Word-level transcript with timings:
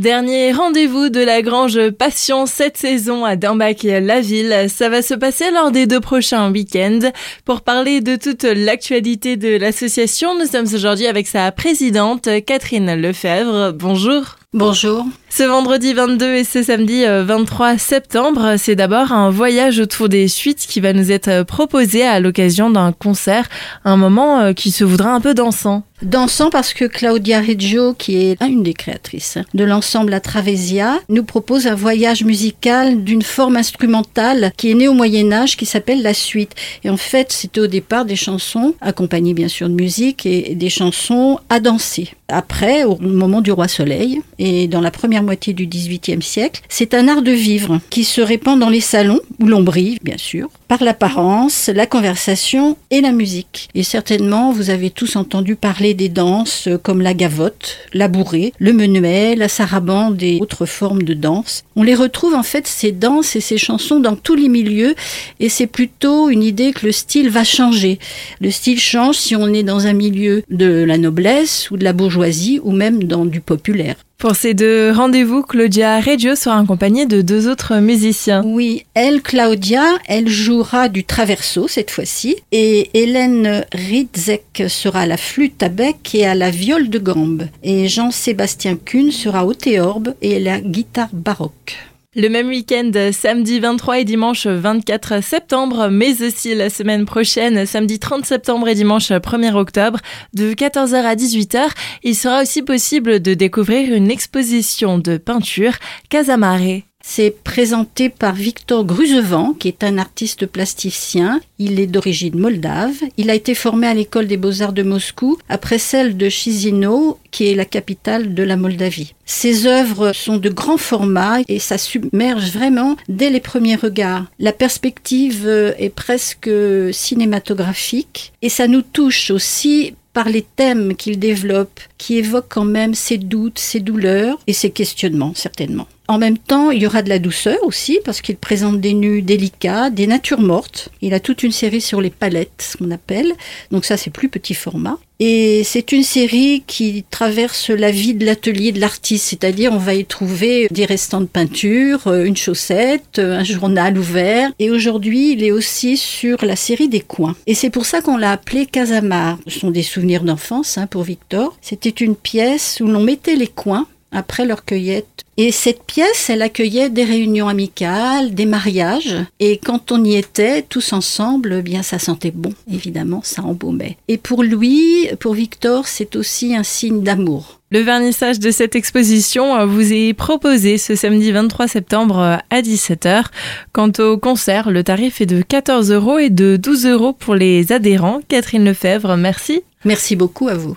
Dernier 0.00 0.52
rendez-vous 0.52 1.10
de 1.10 1.20
la 1.20 1.42
Grange 1.42 1.90
Passion 1.90 2.46
cette 2.46 2.78
saison 2.78 3.26
à 3.26 3.36
Dambach-la 3.36 4.22
Ville. 4.22 4.64
Ça 4.70 4.88
va 4.88 5.02
se 5.02 5.12
passer 5.12 5.50
lors 5.50 5.72
des 5.72 5.86
deux 5.86 6.00
prochains 6.00 6.50
week-ends. 6.50 7.10
Pour 7.44 7.60
parler 7.60 8.00
de 8.00 8.16
toute 8.16 8.44
l'actualité 8.44 9.36
de 9.36 9.58
l'association, 9.58 10.38
nous 10.38 10.46
sommes 10.46 10.74
aujourd'hui 10.74 11.06
avec 11.06 11.26
sa 11.26 11.52
présidente 11.52 12.30
Catherine 12.46 12.94
Lefebvre. 12.94 13.74
Bonjour. 13.74 14.38
Bonjour. 14.54 15.04
Ce 15.28 15.42
vendredi 15.42 15.92
22 15.92 16.34
et 16.34 16.44
ce 16.44 16.62
samedi 16.62 17.04
23 17.04 17.76
septembre, 17.76 18.54
c'est 18.56 18.76
d'abord 18.76 19.12
un 19.12 19.30
voyage 19.30 19.80
autour 19.80 20.08
des 20.08 20.28
suites 20.28 20.66
qui 20.66 20.80
va 20.80 20.94
nous 20.94 21.12
être 21.12 21.44
proposé 21.44 22.04
à 22.04 22.20
l'occasion 22.20 22.70
d'un 22.70 22.92
concert, 22.92 23.50
un 23.84 23.98
moment 23.98 24.40
euh, 24.40 24.52
qui 24.54 24.70
se 24.70 24.82
voudra 24.82 25.10
un 25.10 25.20
peu 25.20 25.34
dansant. 25.34 25.84
Dansant 26.02 26.48
parce 26.48 26.72
que 26.72 26.86
Claudia 26.86 27.40
Reggio, 27.40 27.92
qui 27.92 28.16
est 28.16 28.42
une 28.42 28.62
des 28.62 28.72
créatrices 28.72 29.36
de 29.52 29.64
l'ensemble 29.64 30.10
La 30.10 30.20
Travesia, 30.20 30.98
nous 31.10 31.24
propose 31.24 31.66
un 31.66 31.74
voyage 31.74 32.24
musical 32.24 33.04
d'une 33.04 33.22
forme 33.22 33.56
instrumentale 33.56 34.52
qui 34.56 34.70
est 34.70 34.74
née 34.74 34.88
au 34.88 34.94
Moyen 34.94 35.30
Âge, 35.30 35.58
qui 35.58 35.66
s'appelle 35.66 36.02
la 36.02 36.14
suite. 36.14 36.54
Et 36.84 36.90
en 36.90 36.96
fait, 36.96 37.32
c'était 37.32 37.60
au 37.60 37.66
départ 37.66 38.06
des 38.06 38.16
chansons, 38.16 38.74
accompagnées 38.80 39.34
bien 39.34 39.48
sûr 39.48 39.68
de 39.68 39.74
musique, 39.74 40.24
et 40.24 40.54
des 40.54 40.70
chansons 40.70 41.38
à 41.50 41.60
danser. 41.60 42.10
Après, 42.28 42.84
au 42.84 42.96
moment 42.96 43.40
du 43.40 43.52
roi 43.52 43.68
Soleil, 43.68 44.22
et 44.38 44.68
dans 44.68 44.80
la 44.80 44.90
première 44.90 45.22
moitié 45.22 45.52
du 45.52 45.66
XVIIIe 45.66 46.22
siècle, 46.22 46.62
c'est 46.68 46.94
un 46.94 47.08
art 47.08 47.22
de 47.22 47.32
vivre 47.32 47.80
qui 47.90 48.04
se 48.04 48.20
répand 48.20 48.58
dans 48.58 48.70
les 48.70 48.80
salons, 48.80 49.20
où 49.38 49.46
l'on 49.46 49.62
brille, 49.62 49.98
bien 50.02 50.16
sûr, 50.16 50.48
par 50.68 50.82
l'apparence, 50.82 51.68
la 51.74 51.86
conversation 51.86 52.76
et 52.90 53.00
la 53.00 53.12
musique. 53.12 53.68
Et 53.74 53.82
certainement, 53.82 54.52
vous 54.52 54.70
avez 54.70 54.90
tous 54.90 55.16
entendu 55.16 55.56
parler 55.56 55.89
des 55.94 56.08
danses 56.08 56.68
comme 56.82 57.00
la 57.00 57.14
gavotte, 57.14 57.78
la 57.92 58.08
bourrée, 58.08 58.52
le 58.58 58.72
menuet, 58.72 59.34
la 59.36 59.48
sarabande 59.48 60.22
et 60.22 60.38
autres 60.40 60.66
formes 60.66 61.02
de 61.02 61.14
danse. 61.14 61.64
On 61.76 61.82
les 61.82 61.94
retrouve 61.94 62.34
en 62.34 62.42
fait, 62.42 62.66
ces 62.66 62.92
danses 62.92 63.36
et 63.36 63.40
ces 63.40 63.58
chansons, 63.58 64.00
dans 64.00 64.16
tous 64.16 64.34
les 64.34 64.48
milieux, 64.48 64.94
et 65.38 65.48
c'est 65.48 65.66
plutôt 65.66 66.28
une 66.28 66.42
idée 66.42 66.72
que 66.72 66.86
le 66.86 66.92
style 66.92 67.30
va 67.30 67.44
changer. 67.44 67.98
Le 68.40 68.50
style 68.50 68.80
change 68.80 69.16
si 69.16 69.36
on 69.36 69.48
est 69.48 69.62
dans 69.62 69.86
un 69.86 69.92
milieu 69.92 70.42
de 70.50 70.84
la 70.84 70.98
noblesse 70.98 71.70
ou 71.70 71.76
de 71.76 71.84
la 71.84 71.92
bourgeoisie 71.92 72.60
ou 72.62 72.72
même 72.72 73.04
dans 73.04 73.24
du 73.24 73.40
populaire. 73.40 73.96
Pour 74.20 74.36
ces 74.36 74.52
deux 74.52 74.92
rendez-vous, 74.92 75.42
Claudia 75.42 75.98
Reggio 75.98 76.36
sera 76.36 76.58
accompagnée 76.58 77.06
de 77.06 77.22
deux 77.22 77.48
autres 77.48 77.78
musiciens. 77.78 78.42
Oui, 78.44 78.84
elle, 78.92 79.22
Claudia, 79.22 79.82
elle 80.06 80.28
jouera 80.28 80.90
du 80.90 81.04
traverso 81.04 81.68
cette 81.68 81.90
fois-ci 81.90 82.36
et 82.52 82.90
Hélène 82.92 83.64
Ridzek 83.72 84.64
sera 84.68 85.00
à 85.00 85.06
la 85.06 85.16
flûte 85.16 85.62
à 85.62 85.70
bec 85.70 86.14
et 86.14 86.26
à 86.26 86.34
la 86.34 86.50
viole 86.50 86.90
de 86.90 86.98
gambe 86.98 87.44
et 87.62 87.88
Jean-Sébastien 87.88 88.76
Kuhn 88.76 89.10
sera 89.10 89.46
au 89.46 89.54
théorbe 89.54 90.12
et 90.20 90.36
à 90.36 90.38
la 90.38 90.60
guitare 90.60 91.08
baroque. 91.14 91.89
Le 92.16 92.28
même 92.28 92.48
week-end, 92.48 92.90
samedi 93.12 93.60
23 93.60 94.00
et 94.00 94.04
dimanche 94.04 94.48
24 94.48 95.22
septembre, 95.22 95.90
mais 95.92 96.20
aussi 96.24 96.56
la 96.56 96.68
semaine 96.68 97.06
prochaine, 97.06 97.66
samedi 97.66 98.00
30 98.00 98.26
septembre 98.26 98.66
et 98.66 98.74
dimanche 98.74 99.12
1er 99.12 99.54
octobre, 99.54 100.00
de 100.34 100.52
14h 100.52 101.04
à 101.04 101.14
18h, 101.14 101.68
il 102.02 102.16
sera 102.16 102.42
aussi 102.42 102.62
possible 102.62 103.20
de 103.20 103.34
découvrir 103.34 103.94
une 103.94 104.10
exposition 104.10 104.98
de 104.98 105.18
peinture 105.18 105.74
Casamare. 106.08 106.89
C'est 107.02 107.34
présenté 107.42 108.08
par 108.08 108.34
Victor 108.34 108.84
Gruzevant, 108.84 109.54
qui 109.54 109.68
est 109.68 109.82
un 109.82 109.98
artiste 109.98 110.46
plasticien. 110.46 111.40
Il 111.58 111.80
est 111.80 111.86
d'origine 111.86 112.38
moldave. 112.38 112.94
Il 113.16 113.30
a 113.30 113.34
été 113.34 113.54
formé 113.54 113.86
à 113.86 113.94
l'école 113.94 114.26
des 114.26 114.36
beaux-arts 114.36 114.72
de 114.72 114.82
Moscou, 114.82 115.38
après 115.48 115.78
celle 115.78 116.16
de 116.16 116.28
Chisinau, 116.28 117.18
qui 117.30 117.46
est 117.46 117.54
la 117.54 117.64
capitale 117.64 118.34
de 118.34 118.42
la 118.42 118.56
Moldavie. 118.56 119.14
Ses 119.24 119.66
œuvres 119.66 120.12
sont 120.12 120.36
de 120.36 120.50
grand 120.50 120.76
format 120.76 121.38
et 121.48 121.58
ça 121.58 121.78
submerge 121.78 122.50
vraiment 122.50 122.96
dès 123.08 123.30
les 123.30 123.40
premiers 123.40 123.76
regards. 123.76 124.26
La 124.38 124.52
perspective 124.52 125.48
est 125.78 125.94
presque 125.94 126.50
cinématographique 126.92 128.32
et 128.42 128.48
ça 128.48 128.66
nous 128.66 128.82
touche 128.82 129.30
aussi 129.30 129.94
par 130.12 130.28
les 130.28 130.42
thèmes 130.42 130.96
qu'il 130.96 131.18
développe, 131.18 131.80
qui 131.98 132.16
évoquent 132.18 132.48
quand 132.48 132.64
même 132.64 132.94
ses 132.94 133.18
doutes, 133.18 133.58
ses 133.58 133.80
douleurs 133.80 134.38
et 134.46 134.52
ses 134.52 134.70
questionnements, 134.70 135.32
certainement. 135.34 135.86
En 136.10 136.18
même 136.18 136.38
temps, 136.38 136.72
il 136.72 136.82
y 136.82 136.88
aura 136.88 137.02
de 137.02 137.08
la 137.08 137.20
douceur 137.20 137.62
aussi, 137.62 138.00
parce 138.04 138.20
qu'il 138.20 138.34
présente 138.34 138.80
des 138.80 138.94
nus 138.94 139.22
délicats, 139.22 139.90
des 139.90 140.08
natures 140.08 140.40
mortes. 140.40 140.88
Il 141.02 141.14
a 141.14 141.20
toute 141.20 141.44
une 141.44 141.52
série 141.52 141.80
sur 141.80 142.00
les 142.00 142.10
palettes, 142.10 142.50
ce 142.72 142.76
qu'on 142.76 142.90
appelle. 142.90 143.32
Donc 143.70 143.84
ça, 143.84 143.96
c'est 143.96 144.10
plus 144.10 144.28
petit 144.28 144.54
format. 144.54 144.98
Et 145.20 145.62
c'est 145.62 145.92
une 145.92 146.02
série 146.02 146.64
qui 146.66 147.04
traverse 147.12 147.70
la 147.70 147.92
vie 147.92 148.14
de 148.14 148.26
l'atelier 148.26 148.72
de 148.72 148.80
l'artiste, 148.80 149.26
c'est-à-dire 149.26 149.72
on 149.72 149.78
va 149.78 149.94
y 149.94 150.04
trouver 150.04 150.66
des 150.72 150.84
restants 150.84 151.20
de 151.20 151.26
peinture, 151.26 152.12
une 152.12 152.36
chaussette, 152.36 153.20
un 153.20 153.44
journal 153.44 153.96
ouvert. 153.96 154.50
Et 154.58 154.72
aujourd'hui, 154.72 155.34
il 155.34 155.44
est 155.44 155.52
aussi 155.52 155.96
sur 155.96 156.44
la 156.44 156.56
série 156.56 156.88
des 156.88 157.02
coins. 157.02 157.36
Et 157.46 157.54
c'est 157.54 157.70
pour 157.70 157.86
ça 157.86 158.00
qu'on 158.00 158.16
l'a 158.16 158.32
appelé 158.32 158.66
Casamar. 158.66 159.38
Ce 159.46 159.60
sont 159.60 159.70
des 159.70 159.84
souvenirs 159.84 160.24
d'enfance 160.24 160.76
hein, 160.76 160.88
pour 160.88 161.04
Victor. 161.04 161.56
C'était 161.60 161.90
une 161.90 162.16
pièce 162.16 162.80
où 162.80 162.88
l'on 162.88 163.00
mettait 163.00 163.36
les 163.36 163.46
coins 163.46 163.86
après 164.12 164.44
leur 164.44 164.64
cueillette. 164.64 165.24
Et 165.36 165.52
cette 165.52 165.84
pièce, 165.84 166.28
elle 166.28 166.42
accueillait 166.42 166.90
des 166.90 167.04
réunions 167.04 167.48
amicales, 167.48 168.34
des 168.34 168.44
mariages. 168.44 169.16
Et 169.38 169.56
quand 169.58 169.90
on 169.90 170.04
y 170.04 170.16
était 170.16 170.62
tous 170.62 170.92
ensemble, 170.92 171.56
eh 171.58 171.62
bien 171.62 171.82
ça 171.82 171.98
sentait 171.98 172.32
bon, 172.32 172.52
évidemment, 172.70 173.22
ça 173.24 173.42
embaumait. 173.42 173.96
Et 174.08 174.18
pour 174.18 174.42
lui, 174.42 175.08
pour 175.18 175.34
Victor, 175.34 175.86
c'est 175.86 176.16
aussi 176.16 176.54
un 176.54 176.62
signe 176.62 177.02
d'amour. 177.02 177.60
Le 177.72 177.78
vernissage 177.78 178.40
de 178.40 178.50
cette 178.50 178.74
exposition 178.74 179.54
euh, 179.56 179.64
vous 179.64 179.92
est 179.92 180.12
proposé 180.12 180.76
ce 180.76 180.96
samedi 180.96 181.30
23 181.30 181.68
septembre 181.68 182.18
euh, 182.18 182.36
à 182.50 182.62
17h. 182.62 183.26
Quant 183.72 183.92
au 184.00 184.18
concert, 184.18 184.70
le 184.70 184.82
tarif 184.82 185.20
est 185.20 185.26
de 185.26 185.40
14 185.40 185.92
euros 185.92 186.18
et 186.18 186.30
de 186.30 186.56
12 186.56 186.86
euros 186.86 187.12
pour 187.12 187.36
les 187.36 187.70
adhérents. 187.70 188.22
Catherine 188.26 188.64
Lefebvre, 188.64 189.16
merci. 189.16 189.62
Merci 189.84 190.16
beaucoup 190.16 190.48
à 190.48 190.54
vous. 190.54 190.74